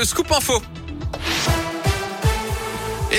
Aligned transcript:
Le 0.00 0.04
scoop 0.04 0.30
info. 0.30 0.62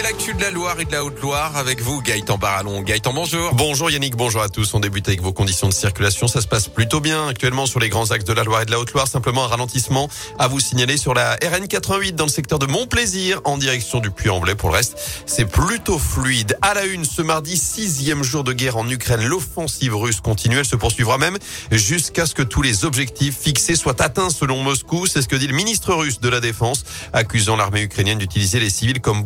L'actu 0.09 0.33
de 0.33 0.41
la 0.41 0.49
Loire 0.49 0.79
et 0.79 0.85
de 0.85 0.91
la 0.91 1.05
Haute-Loire 1.05 1.55
avec 1.55 1.81
vous, 1.81 2.01
Gaëtan 2.01 2.39
Barallon. 2.39 2.81
Gaëtan, 2.81 3.13
bonjour. 3.13 3.53
Bonjour 3.53 3.91
Yannick, 3.91 4.15
bonjour 4.15 4.41
à 4.41 4.49
tous. 4.49 4.73
On 4.73 4.79
débute 4.79 5.07
avec 5.07 5.21
vos 5.21 5.33
conditions 5.33 5.67
de 5.69 5.73
circulation. 5.73 6.27
Ça 6.27 6.41
se 6.41 6.47
passe 6.47 6.67
plutôt 6.67 6.99
bien 6.99 7.27
actuellement 7.27 7.67
sur 7.67 7.79
les 7.79 7.89
grands 7.89 8.09
axes 8.09 8.25
de 8.25 8.33
la 8.33 8.43
Loire 8.43 8.63
et 8.63 8.65
de 8.65 8.71
la 8.71 8.79
Haute-Loire. 8.79 9.07
Simplement 9.07 9.45
un 9.45 9.47
ralentissement 9.47 10.09
à 10.39 10.47
vous 10.47 10.59
signaler 10.59 10.97
sur 10.97 11.13
la 11.13 11.35
RN 11.35 11.67
88 11.67 12.13
dans 12.13 12.23
le 12.23 12.31
secteur 12.31 12.57
de 12.57 12.65
Montplaisir 12.65 13.39
en 13.43 13.59
direction 13.59 13.99
du 13.99 14.09
Puy-en-Velay. 14.09 14.55
Pour 14.55 14.69
le 14.69 14.77
reste, 14.77 14.97
c'est 15.27 15.45
plutôt 15.45 15.99
fluide. 15.99 16.57
À 16.63 16.73
la 16.73 16.85
une, 16.85 17.05
ce 17.05 17.21
mardi, 17.21 17.55
sixième 17.55 18.23
jour 18.23 18.43
de 18.43 18.51
guerre 18.51 18.77
en 18.77 18.89
Ukraine. 18.89 19.23
L'offensive 19.23 19.95
russe 19.95 20.21
continue. 20.21 20.57
Elle 20.57 20.65
se 20.65 20.75
poursuivra 20.75 21.19
même 21.19 21.37
jusqu'à 21.71 22.25
ce 22.25 22.33
que 22.33 22.41
tous 22.41 22.63
les 22.63 22.83
objectifs 22.83 23.37
fixés 23.37 23.75
soient 23.75 24.01
atteints 24.01 24.31
selon 24.31 24.63
Moscou. 24.63 25.05
C'est 25.05 25.21
ce 25.21 25.27
que 25.27 25.35
dit 25.35 25.45
le 25.45 25.55
ministre 25.55 25.93
russe 25.93 26.19
de 26.19 26.29
la 26.29 26.39
Défense, 26.39 26.83
accusant 27.13 27.55
l'armée 27.55 27.83
ukrainienne 27.83 28.17
d'utiliser 28.17 28.59
les 28.59 28.71
civils 28.71 29.01
comme 29.01 29.23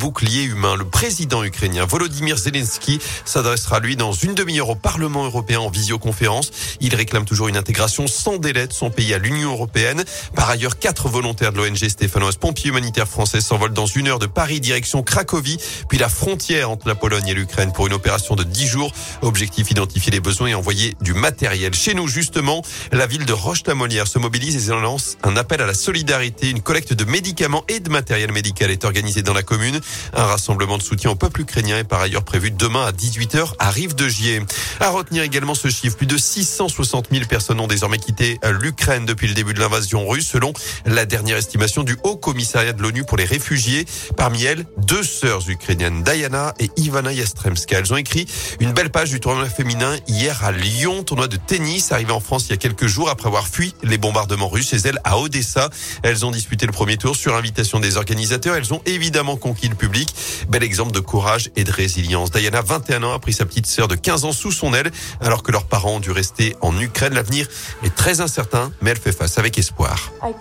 le 0.76 0.86
président 0.86 1.44
ukrainien 1.44 1.86
Volodymyr 1.86 2.38
Zelensky 2.38 3.00
s'adressera 3.26 3.80
lui 3.80 3.96
dans 3.96 4.14
une 4.14 4.34
demi-heure 4.34 4.70
au 4.70 4.76
Parlement 4.76 5.26
européen 5.26 5.60
en 5.60 5.70
visioconférence. 5.70 6.52
Il 6.80 6.96
réclame 6.96 7.26
toujours 7.26 7.48
une 7.48 7.58
intégration 7.58 8.08
sans 8.08 8.38
délai 8.38 8.68
de 8.68 8.74
son 8.74 8.90
pays 8.90 9.14
à 9.14 9.18
l'Union 9.18 9.52
européenne. 9.52 10.04
Par 10.36 10.50
ailleurs, 10.50 10.80
quatre 10.80 11.10
volontaires 11.10 11.52
de 11.52 11.58
l'ONG 11.58 11.78
stéphanoise 11.88 12.38
pompiers 12.38 12.70
humanitaires 12.70 13.08
français 13.08 13.42
s'envolent 13.42 13.74
dans 13.74 13.86
une 13.86 14.08
heure 14.08 14.20
de 14.20 14.26
Paris 14.26 14.60
direction 14.60 15.04
Cracovie, 15.04 15.58
puis 15.90 15.98
la 15.98 16.10
frontière 16.10 16.70
entre 16.70 16.88
la 16.88 16.96
Pologne 16.96 17.28
et 17.28 17.34
l'Ukraine 17.34 17.72
pour 17.72 17.88
une 17.88 17.94
opération 17.94 18.36
de 18.36 18.44
dix 18.44 18.68
jours. 18.68 18.92
Objectif 19.22 19.72
identifier 19.72 20.12
les 20.12 20.20
besoins 20.20 20.50
et 20.50 20.56
envoyer 20.56 20.96
du 21.02 21.14
matériel. 21.14 21.74
Chez 21.74 21.94
nous, 21.94 22.08
justement, 22.08 22.62
la 22.92 23.08
ville 23.08 23.26
de 23.26 23.34
Roche-la-Molière 23.34 24.08
se 24.08 24.20
mobilise 24.20 24.70
et 24.70 24.72
lance 24.72 25.18
un 25.24 25.36
appel 25.38 25.62
à 25.62 25.66
la 25.66 25.74
solidarité. 25.74 26.50
Une 26.50 26.62
collecte 26.62 26.94
de 26.94 27.06
médicaments 27.06 27.64
et 27.68 27.80
de 27.80 27.90
matériel 27.90 28.32
médical 28.32 28.72
est 28.72 28.86
organisée 28.86 29.22
dans 29.22 29.34
la 29.34 29.44
commune. 29.44 29.80
Un 30.14 30.26
rassemblement 30.26 30.63
de 30.64 30.82
soutien 30.82 31.12
au 31.12 31.16
peuple 31.16 31.42
ukrainien 31.42 31.78
est 31.78 31.84
par 31.84 32.00
ailleurs 32.00 32.24
prévu 32.24 32.50
demain 32.50 32.86
à 32.86 32.92
18h 32.92 33.54
à 33.60 33.70
Rive 33.70 33.96
de 33.96 34.08
Gier. 34.08 34.42
À 34.80 34.90
retenir 34.90 35.22
également 35.22 35.56
ce 35.56 35.68
chiffre, 35.68 35.98
plus 35.98 36.08
de 36.08 36.18
660 36.18 37.10
000 37.12 37.26
personnes 37.26 37.60
ont 37.60 37.68
désormais 37.68 37.98
quitté 37.98 38.40
l'Ukraine 38.62 39.06
depuis 39.06 39.28
le 39.28 39.34
début 39.34 39.54
de 39.54 39.60
l'invasion 39.60 40.08
russe, 40.08 40.26
selon 40.26 40.54
la 40.86 41.06
dernière 41.06 41.38
estimation 41.38 41.84
du 41.84 41.98
Haut 42.04 42.16
Commissariat 42.16 42.72
de 42.72 42.82
l'ONU 42.82 43.04
pour 43.04 43.18
les 43.18 43.26
réfugiés. 43.26 43.86
Parmi 44.16 44.44
elles, 44.44 44.66
deux 44.78 45.04
sœurs 45.04 45.48
ukrainiennes, 45.50 46.02
Diana 46.04 46.54
et 46.60 46.72
Ivana 46.78 47.12
Yastremska. 47.12 47.80
Elles 47.80 47.94
ont 47.94 47.98
écrit 47.98 48.26
une 48.62 48.72
belle 48.72 48.90
page 48.90 49.10
du 49.10 49.20
tournoi 49.20 49.46
féminin 49.50 49.98
hier 50.08 50.46
à 50.46 50.54
Lyon, 50.54 51.04
tournoi 51.04 51.28
de 51.28 51.38
tennis 51.38 51.92
arrivé 51.92 52.14
en 52.14 52.22
France 52.22 52.46
il 52.48 52.52
y 52.52 52.54
a 52.54 52.58
quelques 52.58 52.88
jours 52.88 53.10
après 53.10 53.28
avoir 53.28 53.48
fui 53.48 53.76
les 53.84 53.98
bombardements 53.98 54.48
russes 54.48 54.70
chez 54.70 54.78
elles 54.78 55.00
à 55.04 55.20
Odessa. 55.20 55.70
Elles 56.04 56.26
ont 56.26 56.32
disputé 56.32 56.66
le 56.66 56.72
premier 56.72 56.96
tour 56.96 57.18
sur 57.18 57.36
invitation 57.36 57.82
des 57.82 57.98
organisateurs. 57.98 58.56
Elles 58.56 58.74
ont 58.74 58.82
évidemment 58.86 59.36
conquis 59.36 59.68
le 59.68 59.76
public. 59.76 60.14
Bel 60.50 60.64
exemple 60.64 60.92
de 60.92 61.00
courage 61.00 61.52
et 61.56 61.64
de 61.64 61.72
résilience. 61.72 62.32
Diana, 62.32 62.62
21 62.62 63.04
ans, 63.04 63.14
a 63.14 63.20
pris 63.20 63.34
sa 63.34 63.46
petite 63.46 63.66
sœur 63.66 63.88
de 63.88 63.96
15 63.96 64.26
ans 64.26 64.32
sous 64.32 64.52
son 64.52 64.74
aile, 64.74 64.92
alors 65.22 65.44
que 65.44 65.52
leurs 65.52 65.66
parents 65.66 65.96
ont 65.96 66.00
dû 66.00 66.12
rester 66.12 66.56
en 66.62 66.78
Ukraine. 66.80 67.14
L'avenir 67.14 67.48
est 67.84 67.94
très 67.96 68.22
incertain, 68.22 68.72
mais 68.82 68.92
elle 68.92 68.98
fait 69.00 69.12
face 69.12 69.38
avec 69.38 69.58
espoir. 69.58 70.12
Uh, 70.22 70.32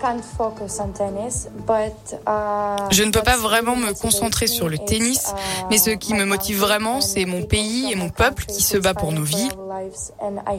Je 2.91 3.03
ne 3.03 3.11
peux 3.11 3.21
pas 3.21 3.37
vraiment 3.37 3.75
me 3.75 3.93
concentrer 3.93 4.47
sur 4.47 4.69
le 4.69 4.77
tennis, 4.77 5.27
uh, 5.29 5.65
mais 5.69 5.77
ce 5.77 5.91
qui 5.91 6.13
me 6.13 6.25
motive 6.25 6.59
vraiment, 6.59 7.01
c'est 7.01 7.25
mon 7.25 7.43
pays 7.43 7.91
et 7.91 7.95
mon 7.95 8.09
peuple 8.09 8.45
qui 8.45 8.63
se 8.63 8.77
bat 8.77 8.93
pour 8.93 9.11
nos 9.11 9.23
vies. 9.23 9.49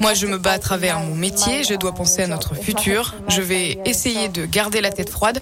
Moi, 0.01 0.15
je 0.15 0.27
me 0.27 0.39
bats 0.39 0.53
à 0.53 0.59
travers 0.59 0.99
mon 1.01 1.15
métier, 1.15 1.65
je 1.65 1.75
dois 1.75 1.93
penser 1.93 2.23
à 2.23 2.27
notre 2.27 2.55
futur, 2.55 3.15
je 3.29 3.41
vais 3.41 3.79
essayer 3.85 4.29
de 4.29 4.45
garder 4.47 4.81
la 4.81 4.91
tête 4.91 5.11
froide 5.11 5.41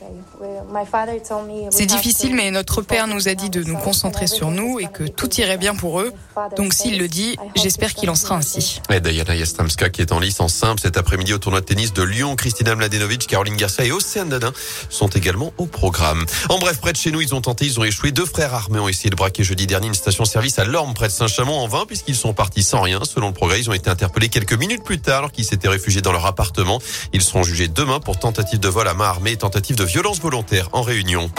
c'est 1.71 1.87
difficile, 1.87 2.35
mais 2.35 2.51
notre 2.51 2.83
père 2.83 3.07
nous 3.07 3.29
a 3.29 3.35
dit 3.35 3.51
de 3.51 3.63
nous 3.63 3.77
concentrer 3.77 3.92
sur 3.93 4.51
nous 4.51 4.79
et 4.81 4.87
que 4.87 5.05
tout 5.05 5.33
irait 5.41 5.59
bien 5.59 5.75
pour 5.75 6.01
eux. 6.01 6.13
Donc 6.57 6.73
s'il 6.73 6.99
le 6.99 7.09
dit, 7.09 7.37
j'espère 7.57 7.95
qu'il 7.95 8.11
en 8.11 8.15
sera 8.15 8.37
ainsi. 8.37 8.81
Et 8.91 9.01
Diana 9.01 9.35
Yastramska 9.35 9.91
qui 9.91 10.01
est 10.01 10.13
en 10.13 10.19
lice 10.19 10.41
en 10.41 10.49
simple 10.49 10.81
cet 10.81 10.97
après-midi 10.97 11.33
au 11.33 11.39
tournoi 11.39 11.61
de 11.61 11.67
tennis 11.67 11.93
de 11.93 12.03
Lyon. 12.03 12.37
Christina 12.37 12.75
Mladenovic, 12.75 13.27
Caroline 13.27 13.57
Garcia 13.57 13.85
et 13.85 13.93
Océane 13.93 14.29
Dadin 14.29 14.53
sont 14.89 15.09
également 15.09 15.53
au 15.59 15.67
programme. 15.67 16.25
En 16.49 16.59
bref, 16.59 16.81
près 16.81 16.93
de 16.93 16.97
chez 16.97 17.11
nous, 17.11 17.21
ils 17.21 17.35
ont 17.35 17.41
tenté, 17.41 17.67
ils 17.67 17.79
ont 17.81 17.85
échoué. 17.85 18.13
Deux 18.13 18.27
frères 18.27 18.55
armés 18.55 18.79
ont 18.79 18.89
essayé 18.89 19.11
de 19.11 19.17
braquer 19.17 19.45
jeudi 19.45 19.67
dernier 19.67 19.89
une 19.89 19.95
station-service 19.95 20.59
à 20.59 20.65
Lorme 20.65 20.95
près 20.95 21.09
de 21.09 21.13
Saint-Chamond 21.13 21.59
en 21.59 21.69
vain 21.69 21.85
puisqu'ils 21.87 22.17
sont 22.17 22.35
partis 22.35 22.63
sans 22.63 22.81
rien. 22.81 23.01
Selon 23.05 23.29
le 23.29 23.35
progrès, 23.35 23.61
ils 23.61 23.71
ont 23.71 23.75
été 23.75 23.91
interpellés 23.91 24.29
quelques 24.29 24.55
minutes 24.55 24.85
plus 24.85 25.01
tard 25.01 25.19
alors 25.19 25.33
qu'ils 25.33 25.45
s'étaient 25.45 25.69
réfugiés 25.69 26.03
dans 26.03 26.13
leur 26.13 26.27
appartement. 26.27 26.81
Ils 27.13 27.23
seront 27.23 27.43
jugés 27.43 27.69
demain 27.69 28.01
pour 28.01 28.19
tentative 28.19 28.61
de 28.61 28.69
vol 28.69 28.89
à 28.89 28.95
main 28.95 29.07
armée 29.07 29.33
et 29.33 29.37
tentative 29.37 29.77
de 29.77 29.85
violence 29.85 30.21
volontaire 30.21 30.69
en 30.73 30.83
réunion. 30.83 31.31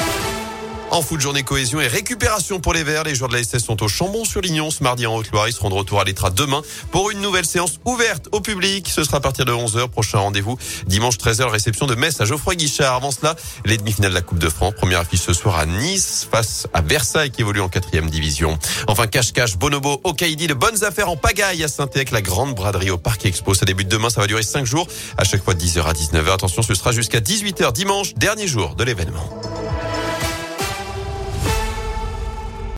En 0.94 1.02
foot, 1.02 1.20
journée 1.20 1.42
cohésion 1.42 1.82
et 1.82 1.88
récupération 1.88 2.60
pour 2.60 2.72
les 2.72 2.84
Verts. 2.84 3.04
Les 3.04 3.16
joueurs 3.16 3.28
de 3.28 3.36
la 3.36 3.44
SS 3.44 3.64
sont 3.66 3.82
au 3.82 3.88
Chambon-sur-Lignon 3.88 4.70
ce 4.70 4.84
mardi 4.84 5.08
en 5.08 5.16
Haute-Loire. 5.16 5.48
Ils 5.48 5.54
seront 5.54 5.72
de 5.72 5.74
retour 5.74 6.00
à 6.00 6.04
l'Étra 6.04 6.30
demain 6.30 6.62
pour 6.92 7.10
une 7.10 7.20
nouvelle 7.20 7.48
séance 7.48 7.80
ouverte 7.84 8.30
au 8.32 8.42
public. 8.42 8.88
Ce 8.88 9.04
sera 9.04 9.18
à 9.18 9.20
partir 9.20 9.46
de 9.46 9.52
11h. 9.52 9.88
Prochain 9.88 10.20
rendez-vous 10.20 10.56
dimanche 10.86 11.18
13h, 11.18 11.48
réception 11.48 11.88
de 11.88 11.96
Metz 11.96 12.22
à 12.22 12.26
Geoffroy 12.26 12.54
Guichard. 12.54 12.94
Avant 12.94 13.10
cela, 13.10 13.36
les 13.66 13.78
demi-finales 13.78 14.12
de 14.12 14.16
la 14.16 14.22
Coupe 14.22 14.38
de 14.38 14.50
France. 14.50 14.76
Première 14.78 15.00
affiche 15.00 15.22
ce 15.22 15.34
soir 15.34 15.58
à 15.58 15.66
Nice 15.66 16.28
face 16.32 16.68
à 16.76 16.82
Versailles 16.82 17.32
qui 17.32 17.42
évolue 17.42 17.62
en 17.62 17.70
quatrième 17.70 18.12
division. 18.12 18.60
Enfin, 18.86 19.08
cache-cache, 19.08 19.58
Bonobo, 19.58 20.00
Okaidi, 20.04 20.46
de 20.46 20.54
bonnes 20.54 20.84
affaires 20.84 21.10
en 21.10 21.18
pagaille 21.18 21.64
à 21.64 21.70
saint 21.70 21.90
avec 21.96 22.12
la 22.12 22.22
grande 22.22 22.54
braderie 22.54 22.92
au 22.92 23.00
Parc 23.00 23.26
Expo. 23.26 23.56
Ça 23.56 23.66
débute 23.66 23.88
demain. 23.88 24.12
Ça 24.12 24.22
va 24.22 24.28
durer 24.28 24.44
5 24.44 24.64
jours. 24.68 24.86
À 25.18 25.24
chaque 25.24 25.44
fois 25.44 25.56
de 25.56 25.60
10h 25.60 25.82
à 25.86 25.94
19h. 25.94 26.34
Attention, 26.34 26.62
ce 26.62 26.76
sera 26.76 26.92
jusqu'à 26.92 27.20
18h 27.20 27.74
dimanche, 27.74 28.14
dernier 28.14 28.46
jour 28.46 28.76
de 28.76 28.84
l'événement. 28.84 29.43